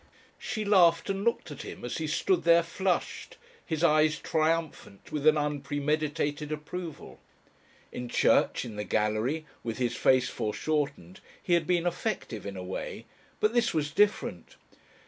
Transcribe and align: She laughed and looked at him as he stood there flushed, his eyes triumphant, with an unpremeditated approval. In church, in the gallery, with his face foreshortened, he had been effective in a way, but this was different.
She 0.39 0.65
laughed 0.65 1.11
and 1.11 1.23
looked 1.23 1.51
at 1.51 1.61
him 1.61 1.85
as 1.85 1.99
he 1.99 2.07
stood 2.07 2.43
there 2.43 2.63
flushed, 2.63 3.37
his 3.63 3.83
eyes 3.83 4.17
triumphant, 4.17 5.11
with 5.11 5.27
an 5.27 5.37
unpremeditated 5.37 6.51
approval. 6.51 7.19
In 7.91 8.09
church, 8.09 8.65
in 8.65 8.77
the 8.77 8.83
gallery, 8.83 9.45
with 9.63 9.77
his 9.77 9.95
face 9.95 10.27
foreshortened, 10.27 11.19
he 11.39 11.53
had 11.53 11.67
been 11.67 11.85
effective 11.85 12.47
in 12.47 12.57
a 12.57 12.63
way, 12.63 13.05
but 13.39 13.53
this 13.53 13.75
was 13.75 13.91
different. 13.91 14.55